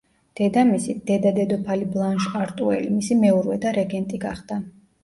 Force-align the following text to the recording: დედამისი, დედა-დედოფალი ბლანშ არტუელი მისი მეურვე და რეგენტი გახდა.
დედამისი, 0.37 0.95
დედა-დედოფალი 1.09 1.91
ბლანშ 1.97 2.27
არტუელი 2.43 2.93
მისი 2.99 3.21
მეურვე 3.25 3.63
და 3.69 3.79
რეგენტი 3.79 4.27
გახდა. 4.27 4.65